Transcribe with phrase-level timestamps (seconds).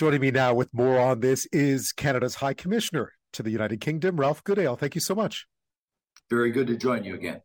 [0.00, 4.18] Joining me now with more on this is Canada's High Commissioner to the United Kingdom,
[4.18, 4.74] Ralph Goodale.
[4.74, 5.46] Thank you so much.
[6.30, 7.42] Very good to join you again.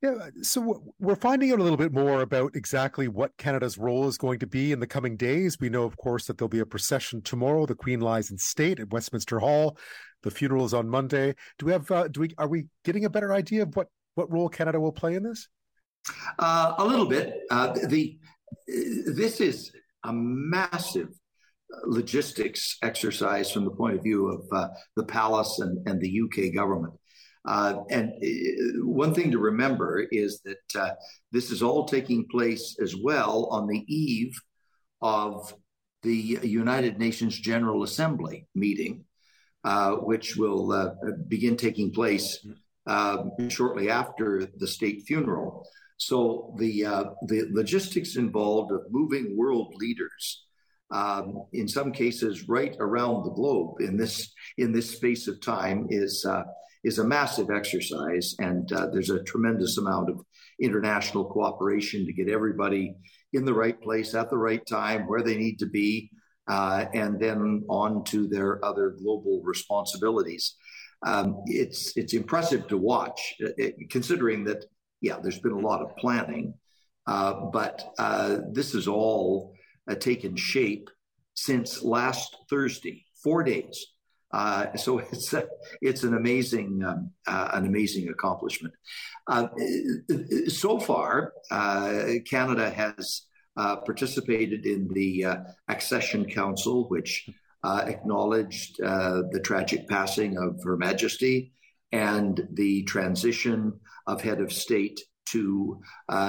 [0.00, 4.18] Yeah, so we're finding out a little bit more about exactly what Canada's role is
[4.18, 5.58] going to be in the coming days.
[5.58, 7.66] We know, of course, that there'll be a procession tomorrow.
[7.66, 9.76] The Queen lies in state at Westminster Hall.
[10.22, 11.34] The funeral is on Monday.
[11.58, 11.90] Do we have?
[11.90, 12.30] Uh, do we?
[12.38, 15.48] Are we getting a better idea of what what role Canada will play in this?
[16.38, 17.40] Uh, a little bit.
[17.50, 18.16] Uh, the
[18.68, 19.72] this is
[20.04, 21.19] a massive
[21.84, 26.54] logistics exercise from the point of view of uh, the palace and, and the UK
[26.54, 26.94] government.
[27.46, 30.90] Uh, and uh, one thing to remember is that uh,
[31.32, 34.38] this is all taking place as well on the eve
[35.00, 35.54] of
[36.02, 39.04] the United Nations General Assembly meeting,
[39.64, 40.90] uh, which will uh,
[41.28, 42.46] begin taking place
[43.48, 45.66] shortly after the state funeral.
[45.96, 46.82] So the
[47.26, 50.46] the logistics involved of moving world leaders
[50.90, 55.86] um, in some cases right around the globe in this in this space of time
[55.90, 56.42] is uh,
[56.82, 60.20] is a massive exercise, and uh, there's a tremendous amount of
[60.60, 62.94] international cooperation to get everybody
[63.32, 66.10] in the right place at the right time where they need to be,
[66.48, 70.56] uh, and then on to their other global responsibilities.
[71.06, 74.64] Um, it's it's impressive to watch, uh, it, considering that
[75.00, 76.54] yeah, there's been a lot of planning,
[77.06, 79.54] uh, but uh, this is all
[79.88, 80.90] uh, taken shape
[81.34, 83.86] since last Thursday, four days.
[84.32, 85.46] Uh, so it's a,
[85.80, 88.74] it's an amazing um, uh, an amazing accomplishment.
[89.26, 89.48] Uh,
[90.48, 93.22] so far, uh, Canada has
[93.56, 95.26] uh, participated in the
[95.68, 97.28] Accession Council, which
[97.64, 101.52] acknowledged the tragic passing of Her Majesty
[101.92, 105.80] and the transition of head of state to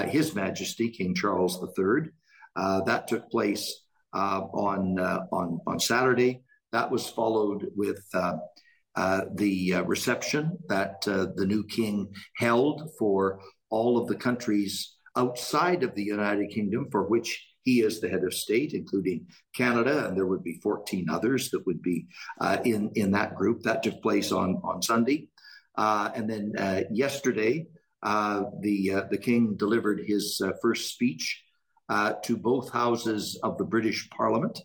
[0.07, 2.09] His Majesty King Charles III.
[2.55, 3.81] Uh, that took place
[4.13, 6.41] uh, on, uh, on, on Saturday.
[6.71, 14.15] That was followed with the reception that the new king held for all of the
[14.15, 19.27] countries outside of the United Kingdom for which he is the head of state, including
[19.55, 22.07] Canada, and there would be 14 others that would be
[22.39, 23.61] uh, in in that group.
[23.61, 25.29] That took place on on Sunday,
[25.77, 27.67] uh, and then uh, yesterday,
[28.01, 31.43] the the king delivered his first speech
[31.91, 34.57] uh, to both houses of the British Parliament.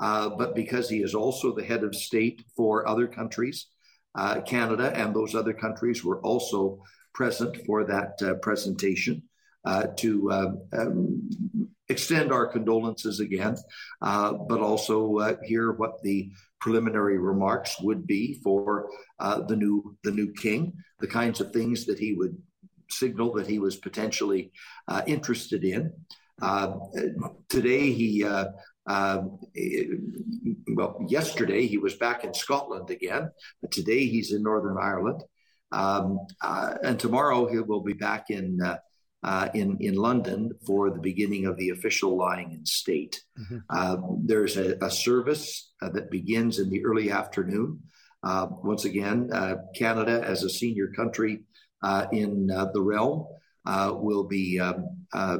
[0.00, 3.66] Uh, but because he is also the head of state for other countries,
[4.14, 6.82] uh, Canada and those other countries were also
[7.14, 9.22] present for that uh, presentation
[9.66, 13.54] uh, to um, um, extend our condolences again,
[14.00, 18.88] uh, but also hear what the preliminary remarks would be for
[19.20, 22.36] the new the new king, the kinds of things that he would
[22.88, 24.52] signal that he was potentially
[25.06, 25.92] interested in.
[26.40, 26.74] Uh,
[27.48, 28.46] today, he, uh,
[28.86, 29.22] uh,
[30.74, 35.22] well, yesterday he was back in Scotland again, but today he's in Northern Ireland.
[35.70, 38.76] Um, uh, and tomorrow he will be back in, uh,
[39.22, 43.22] uh, in, in London for the beginning of the official lying in state.
[43.38, 44.26] Mm-hmm.
[44.26, 47.80] there's a, a service that begins in the early afternoon.
[48.22, 49.30] once again,
[49.76, 51.44] Canada, as a senior country
[52.12, 53.26] in the realm,
[53.64, 55.38] uh, will be um, uh,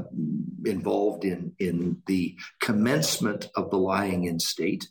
[0.64, 4.86] involved in, in the commencement of the lying in state.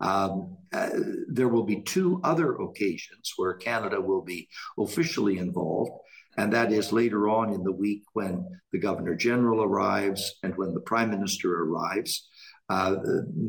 [0.00, 0.90] Um, uh,
[1.28, 5.92] there will be two other occasions where Canada will be officially involved,
[6.36, 10.74] and that is later on in the week when the Governor General arrives and when
[10.74, 12.28] the Prime Minister arrives.
[12.68, 12.96] Uh,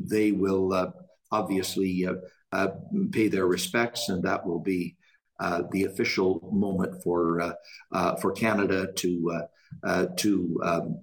[0.07, 0.91] they will uh,
[1.31, 2.07] obviously
[2.51, 2.67] uh,
[3.11, 4.95] pay their respects, and that will be
[5.39, 7.53] uh, the official moment for uh,
[7.91, 9.41] uh, for Canada to
[10.15, 11.01] to um,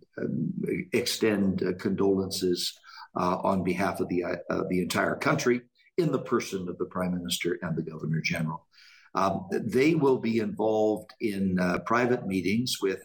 [0.93, 2.79] extend condolences
[3.15, 4.25] on behalf of the
[4.71, 5.63] the entire country
[5.99, 8.67] in the person of the Prime Minister and the Governor General.
[9.15, 13.03] Um, they will be involved in private meetings with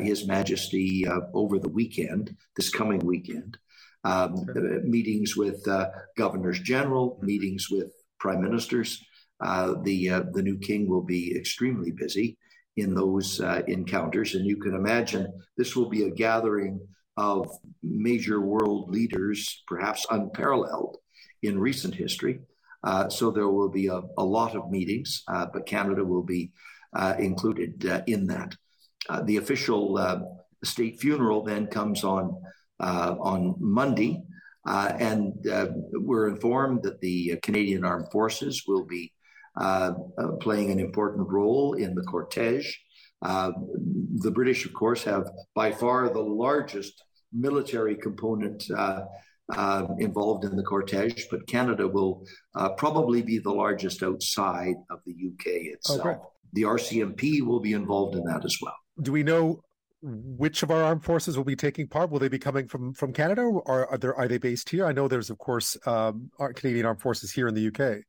[0.00, 3.58] His Majesty over the weekend, this coming weekend.
[4.04, 4.46] Um,
[4.84, 9.07] meetings with uh, governors general, meetings with prime ministers, uh,
[9.40, 12.36] the uh, the new king will be extremely busy
[12.76, 16.80] in those uh, encounters, and you can imagine this will be a gathering
[17.16, 17.50] of
[17.82, 20.98] major world leaders, perhaps unparalleled
[21.42, 22.40] in recent history.
[22.84, 26.52] Uh, so there will be a, a lot of meetings, uh, but Canada will be
[27.18, 28.54] included in that.
[29.24, 29.82] the official
[30.64, 32.40] state funeral then comes on
[32.80, 34.22] on Monday.
[34.68, 39.16] Uh, and uh, we're informed that the Canadian Armed Forces will be uh, uh,
[40.40, 42.72] playing an important role in the cortege.
[43.22, 43.50] Uh,
[44.16, 47.02] the British, of course, have by far the largest
[47.32, 49.02] military component uh,
[49.98, 52.24] involved in the cortege, but Canada will
[52.54, 56.00] uh, probably be the largest outside of the UK itself.
[56.04, 58.76] Oh, the RCMP will be involved in that as well.
[59.02, 59.62] Do we know
[60.00, 62.10] which of our armed forces will be taking part?
[62.10, 64.86] Will they be coming from from Canada, or are there are they based here?
[64.86, 68.04] I know there's of course um, Canadian armed forces here in the UK.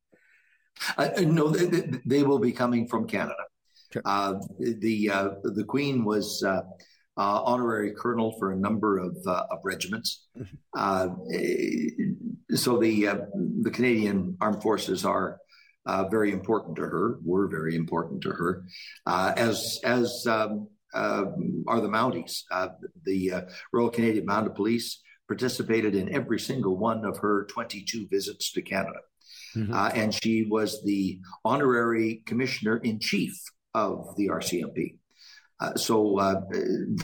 [0.98, 3.44] Uh, no, they, they, will be coming from Canada.
[3.92, 4.02] Okay.
[4.06, 6.62] Uh, the uh, the Queen was uh,
[7.18, 10.28] uh, honorary colonel for a number of, uh, of regiments.
[10.38, 11.76] Mm-hmm.
[12.56, 13.10] so the
[13.62, 15.40] the Canadian armed forces are
[16.10, 17.20] very important to her.
[17.24, 18.64] Were very important to her,
[19.06, 21.26] as as um, uh,
[21.68, 22.44] are the Mounties.
[22.52, 22.70] Uh,
[23.06, 23.42] the uh,
[23.74, 29.00] Royal Canadian Mounted Police participated in every single one of her 22 visits to Canada.
[29.56, 29.74] Mm-hmm.
[29.74, 33.34] Uh, and she was the honorary commissioner in chief
[33.74, 34.98] of the RCMP.
[35.60, 36.42] Uh, so uh,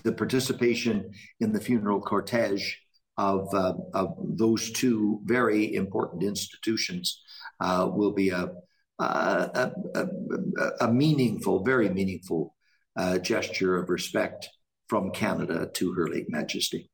[0.03, 2.75] the participation in the funeral cortege
[3.17, 3.53] of,
[3.93, 7.21] of those two very important institutions
[7.59, 8.49] will be a,
[8.99, 10.05] a, a,
[10.81, 12.55] a, meaningful, very meaningful
[12.97, 14.49] uh, gesture of respect
[14.87, 16.89] from Canada to Her late Majesty.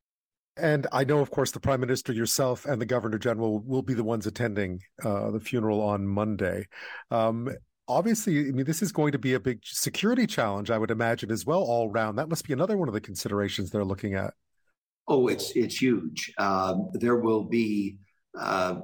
[0.57, 3.93] And I know, of course, the Prime Minister, yourself, and the Governor General will be
[3.93, 6.67] the ones attending uh, the funeral on Monday.
[7.09, 7.49] Um,
[7.87, 11.31] obviously, I mean, this is going to be a big security challenge, I would imagine,
[11.31, 12.17] as well, all round.
[12.17, 14.33] That must be another one of the considerations they're looking at.
[15.07, 16.31] Oh, it's it's huge.
[16.37, 17.97] Um, there will be,
[18.37, 18.75] uh,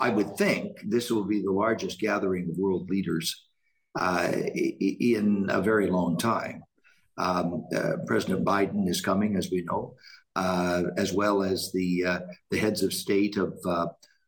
[0.00, 3.46] I would think, this will be the largest gathering of world leaders
[3.98, 6.62] uh, in a very long time.
[7.18, 9.94] Um, uh, President Biden is coming, as we know,
[10.36, 12.20] as well as the uh,
[12.50, 13.86] the heads of state of uh,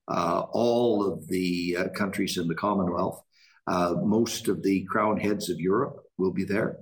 [0.09, 3.23] uh, all of the countries in the Commonwealth.
[3.69, 6.77] most of the crown heads of Europe will be there.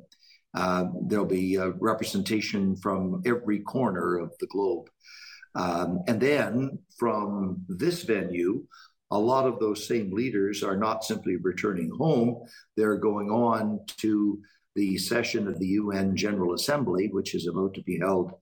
[0.55, 4.89] there'll be representation from every corner of the globe.
[5.55, 8.65] Um, and then from this venue,
[9.11, 12.43] a lot of those same leaders are not simply returning home,
[12.77, 14.41] they're going on to
[14.75, 18.33] the session of the UN General Assembly, which is about to be held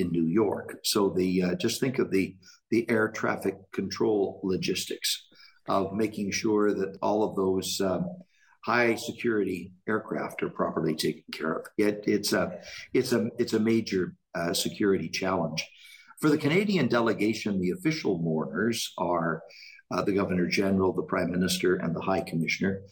[0.00, 0.78] in New York.
[0.84, 2.36] So the uh, just think of the
[2.70, 5.26] the air traffic control logistics
[5.68, 8.06] of making sure that all of those um,
[8.64, 11.66] high security aircraft are properly taken care of.
[11.78, 12.58] It, it's a
[12.92, 15.66] it's a it's a major uh, security challenge.
[16.20, 19.42] For the Canadian delegation, the official mourners are
[19.90, 22.82] uh, the Governor General, the Prime Minister, and the High Commissioner.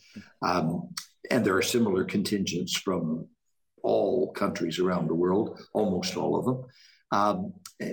[0.43, 0.95] Um,
[1.31, 3.27] and there are similar contingents from
[3.83, 6.65] all countries around the world, almost all of them.
[7.11, 7.91] Um, uh,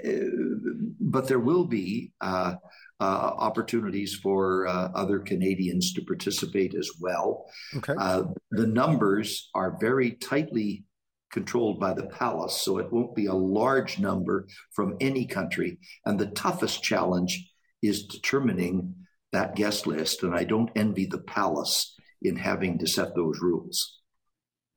[1.00, 2.56] but there will be uh,
[3.00, 7.46] uh, opportunities for uh, other Canadians to participate as well.
[7.76, 7.94] Okay.
[7.98, 10.86] Uh, the numbers are very tightly
[11.32, 15.78] controlled by the palace, so it won't be a large number from any country.
[16.06, 17.52] And the toughest challenge
[17.82, 18.96] is determining
[19.32, 20.24] that guest list.
[20.24, 24.00] And I don't envy the palace in having to set those rules.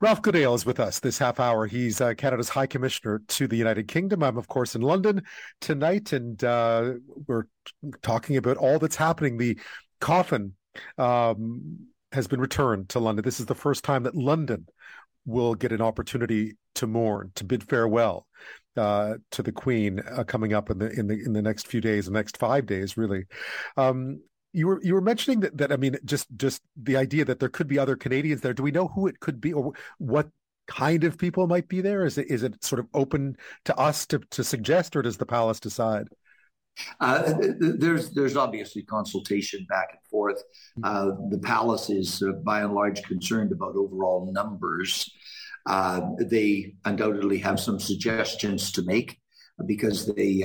[0.01, 1.67] Ralph Goodale is with us this half hour.
[1.67, 4.23] He's uh, Canada's High Commissioner to the United Kingdom.
[4.23, 5.23] I'm, of course, in London
[5.61, 6.93] tonight, and uh,
[7.27, 7.47] we're
[8.01, 9.39] talking about all that's happening.
[9.39, 9.59] The
[10.01, 10.55] coffin
[10.99, 13.25] um, has been returned to London.
[13.25, 14.69] This is the first time that London
[15.27, 18.29] will get an opportunity to mourn, to bid farewell
[18.77, 21.81] uh, to the Queen uh, coming up in the in the in the next few
[21.81, 23.25] days, the next five days, really.
[23.77, 24.21] Um,
[24.53, 27.49] you were you were mentioning that that I mean, just just the idea that there
[27.49, 28.55] could be other Canadians there.
[28.55, 30.29] Do we know who it could be, or what
[30.67, 32.05] kind of people might be there?
[32.05, 35.27] Is it is it sort of open to us to to suggest, or does the
[35.27, 36.09] palace decide?
[37.01, 40.43] Uh, there's there's obviously consultation back and forth.
[40.77, 40.85] Hmm.
[40.85, 45.11] Uh, the palace is uh, by and large concerned about overall numbers.
[45.67, 49.19] Uh, they undoubtedly have some suggestions to make
[49.67, 50.43] because they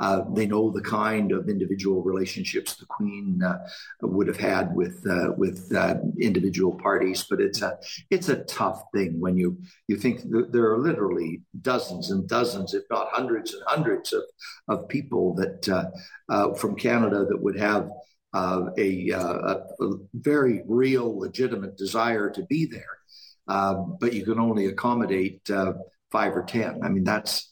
[0.00, 3.58] uh, uh, they know the kind of individual relationships the Queen uh,
[4.02, 7.78] would have had with uh, with uh, individual parties, but it's a
[8.10, 12.84] it's a tough thing when you you think there are literally dozens and dozens, if
[12.90, 14.22] not hundreds and hundreds of
[14.68, 15.60] of people that
[16.58, 17.90] from Canada that would have.
[18.32, 22.94] A, a, a very real, legitimate desire to be there,
[23.48, 25.72] um, but you can only accommodate uh,
[26.12, 26.80] five or ten.
[26.84, 27.50] I mean, that's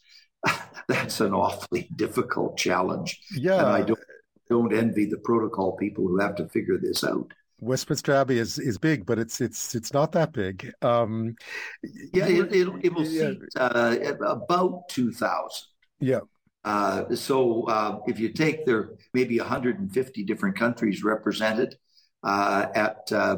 [0.88, 3.21] that's an awfully difficult challenge.
[3.33, 3.99] Yeah, and I don't
[4.49, 7.33] don't envy the protocol people who have to figure this out.
[7.61, 10.73] Westminster Abbey is is big, but it's it's it's not that big.
[10.83, 11.37] Um,
[12.12, 13.30] yeah, it, it, it will yeah.
[13.30, 15.66] seat uh, about two thousand.
[16.00, 16.21] Yeah.
[16.64, 21.76] Uh, so uh, if you take there maybe 150 different countries represented
[22.23, 23.37] uh, at uh,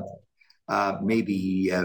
[0.69, 1.85] uh, maybe uh,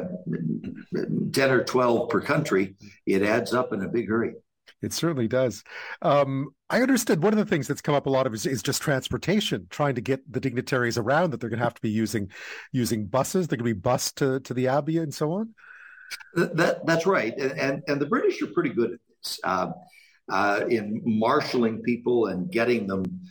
[1.33, 4.33] 10 or 12 per country, it adds up in a big hurry.
[4.81, 5.63] It certainly does.
[6.01, 8.61] Um, I understood one of the things that's come up a lot of is, is,
[8.61, 11.31] just transportation, trying to get the dignitaries around.
[11.31, 12.29] That they're going to have to be using
[12.71, 13.47] using buses.
[13.47, 15.53] They're going to be bused to to the Abbey and so on.
[16.35, 19.71] That that's right, and and, and the British are pretty good at this uh,
[20.29, 23.21] uh, in marshaling people and getting them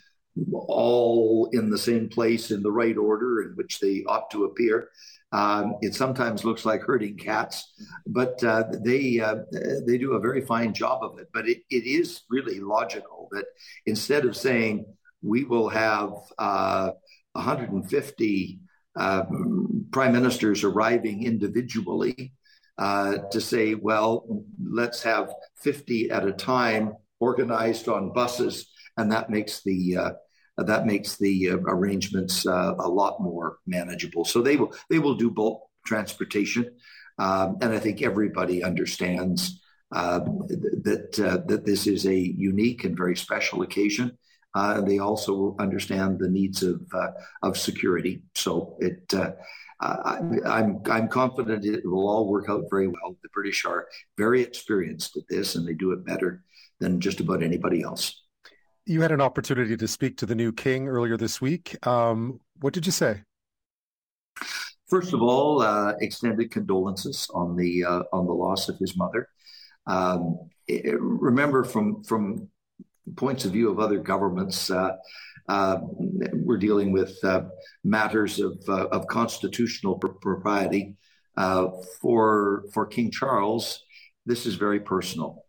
[0.53, 4.89] all in the same place in the right order in which they ought to appear.
[5.35, 7.73] Um, it sometimes looks like herding cats,
[8.07, 9.39] but uh, they uh,
[9.85, 11.27] they do a very fine job of it.
[11.33, 13.43] But it, it is really logical that
[13.85, 14.85] instead of saying
[15.21, 16.91] we will have uh,
[17.33, 18.59] 150
[18.95, 22.31] um, prime ministers arriving individually,
[22.77, 29.29] uh, to say, well, let's have 50 at a time organized on buses, and that
[29.29, 30.11] makes the uh,
[30.63, 34.25] that makes the uh, arrangements uh, a lot more manageable.
[34.25, 36.71] So they will they will do bulk transportation,
[37.17, 42.97] um, and I think everybody understands uh, that uh, that this is a unique and
[42.97, 44.17] very special occasion.
[44.53, 47.11] Uh, they also understand the needs of uh,
[47.43, 48.23] of security.
[48.35, 49.13] So it.
[49.81, 53.17] I, I'm I'm confident it will all work out very well.
[53.21, 56.43] The British are very experienced at this, and they do it better
[56.79, 58.24] than just about anybody else
[58.85, 61.75] you had an opportunity to speak to the new king earlier this week.
[61.87, 63.21] Um, what did you say?
[64.87, 69.27] First of all, uh, extended condolences on the uh, on the loss of his mother.
[69.87, 70.37] Um,
[70.67, 72.49] it, remember, from from
[73.15, 74.91] points of view of other governments, uh,
[75.49, 75.77] uh
[76.33, 77.45] we're dealing with uh,
[77.83, 80.95] matters of uh, of constitutional propriety.
[82.01, 83.83] for for King Charles,
[84.27, 85.45] this is very personal.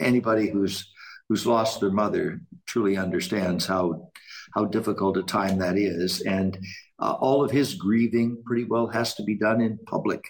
[0.00, 0.90] anybody who's
[1.28, 4.10] who's lost their mother truly understands how
[4.54, 6.58] how difficult a time that is, and
[6.98, 10.24] uh, all of his grieving pretty well has to be done in public.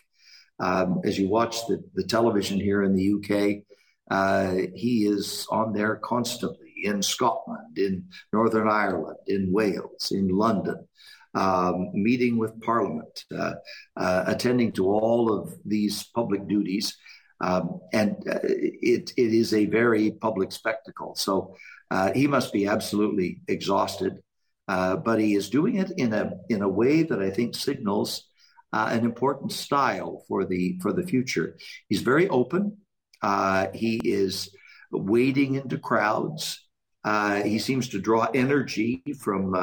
[0.60, 3.62] Um, as you watch the, the television here in the UK,
[4.10, 10.86] uh, he is on there constantly in Scotland, in Northern Ireland, in Wales, in London,
[11.34, 13.54] um, meeting with Parliament, uh,
[13.96, 16.96] uh attending to all of these public duties.
[17.40, 21.14] Um, and uh, it, it is a very public spectacle.
[21.14, 21.56] So
[21.90, 24.20] uh, he must be absolutely exhausted,
[24.66, 28.24] uh, but he is doing it in a in a way that I think signals
[28.72, 31.56] uh, an important style for the for the future.
[31.88, 32.78] He's very open.
[33.22, 34.50] Uh, he is
[34.90, 36.66] wading into crowds.
[37.04, 39.54] Uh, he seems to draw energy from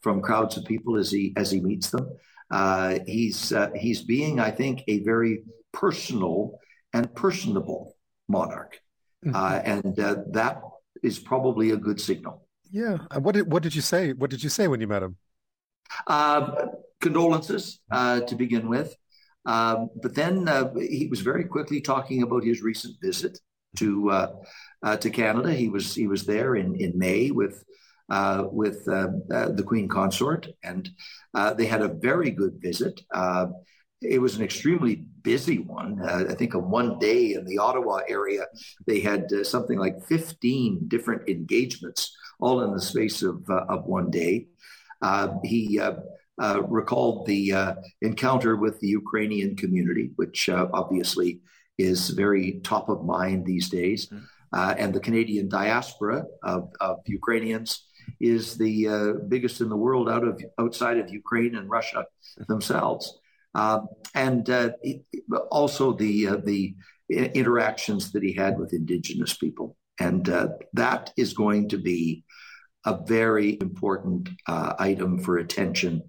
[0.00, 2.08] from crowds of people as he as he meets them.
[3.06, 6.58] he's he's being, I think, a very personal
[6.92, 7.96] and personable
[8.28, 8.80] monarch.
[9.24, 9.34] Mm-hmm.
[9.34, 10.60] Uh, and uh, that
[11.02, 12.46] is probably a good signal.
[12.70, 12.98] Yeah.
[13.18, 14.12] What did what did you say?
[14.12, 15.16] What did you say when you met him?
[16.06, 16.66] Uh,
[17.00, 18.94] condolences uh, to begin with,
[19.46, 23.40] um, but then uh, he was very quickly talking about his recent visit
[23.76, 25.52] to uh, to Canada.
[25.52, 27.64] He was he was there in in May with.
[28.52, 30.88] with the Queen Consort, and
[31.56, 33.00] they had a very good visit
[34.00, 36.00] it was an extremely busy one.
[36.00, 38.46] Uh, I think on one day in the Ottawa area,
[38.86, 43.86] they had uh, something like 15 different engagements, all in the space of, uh, of
[43.86, 44.46] one day.
[45.02, 45.94] Uh, he uh,
[46.40, 51.40] uh, recalled the encounter with the Ukrainian community, which obviously
[51.76, 54.06] is very top of mind these days.
[54.06, 54.82] Mm-hmm.
[54.82, 57.84] and the Canadian diaspora of, of Ukrainians
[58.20, 58.74] is the
[59.28, 62.06] biggest in the world out of outside of Ukraine and Russia
[62.48, 63.18] themselves.
[63.58, 64.70] Um, and uh,
[65.50, 66.74] also the uh, the
[67.10, 72.24] interactions that he had with indigenous people, and uh, that is going to be
[72.86, 76.02] a very important uh, item for attention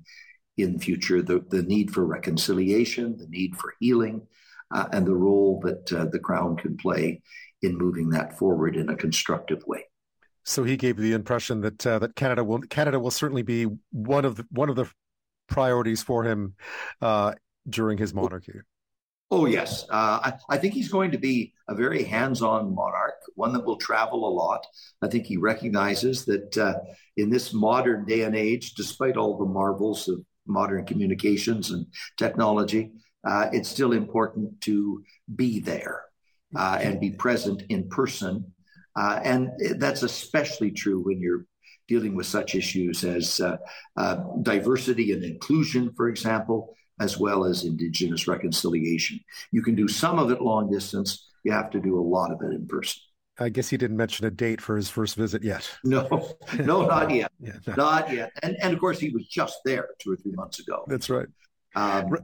[0.58, 1.22] in the future.
[1.22, 4.28] The the need for reconciliation, the need for healing,
[4.72, 7.22] uh, and the role that uh, the crown can play
[7.64, 9.86] in moving that forward in a constructive way.
[10.46, 14.36] So he gave the impression that that Canada will Canada will certainly be one of
[14.36, 14.90] the, one of the
[15.50, 16.56] priorities for him
[17.02, 17.34] uh,
[17.70, 18.54] during his monarchy?
[19.32, 19.84] Oh, yes.
[19.90, 23.64] Uh, I, I, think he's going to be a very hands on monarch, one that
[23.64, 24.66] will travel a lot.
[25.04, 26.80] I think he recognizes that uh,
[27.16, 31.86] in this modern day and age, despite all the marvels of modern communications and
[32.18, 32.92] technology,
[33.24, 35.04] uh, it's still important to
[35.36, 36.06] be there
[36.56, 38.52] uh, and be present in person.
[38.96, 41.46] Uh, and that's especially true when you're
[41.90, 48.28] dealing with such issues as uh, diversity and inclusion, for example as well as Indigenous
[48.28, 49.20] reconciliation.
[49.52, 52.42] You can do some of it long distance, you have to do a lot of
[52.42, 53.02] it in person.
[53.40, 55.70] I guess he didn't mention a date for his first visit yet.
[55.86, 57.32] No, no, not yet.
[57.40, 57.74] yeah, no.
[57.76, 58.32] Not yet.
[58.44, 60.84] And, and of course, he was just there two or three months ago.
[60.88, 61.28] That's right.
[61.74, 62.18] Um,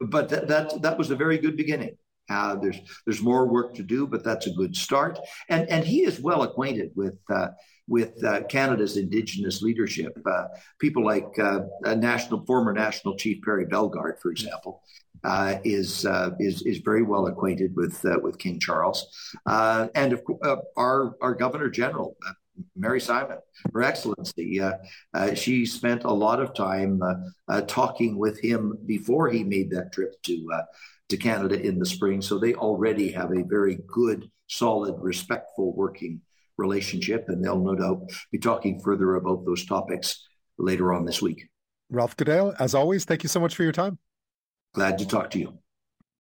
[0.00, 1.98] but that, that, that was a very good beginning.
[2.28, 5.18] Uh, there's there's more work to do, but that's a good start.
[5.48, 7.48] And and he is well acquainted with uh,
[7.88, 10.16] with uh, Canada's Indigenous leadership.
[10.26, 10.44] Uh,
[10.80, 11.60] people like uh,
[11.96, 14.82] national former national chief Perry Bellegarde, for example,
[15.24, 16.06] uh, is
[16.40, 19.06] is is very well acquainted with with King Charles,
[19.46, 22.16] and of, course our our Governor General.
[22.74, 23.36] Mary Simon,
[23.74, 24.62] Her Excellency,
[25.34, 27.02] she spent a lot of time
[27.66, 30.50] talking with him before he made that trip to
[31.08, 32.20] to Canada in the spring.
[32.20, 36.20] So they already have a very good, solid, respectful working
[36.56, 37.26] relationship.
[37.28, 40.26] And they'll no doubt be talking further about those topics
[40.58, 41.48] later on this week.
[41.90, 43.98] Ralph Goodale, as always, thank you so much for your time.
[44.74, 45.58] Glad to talk to you.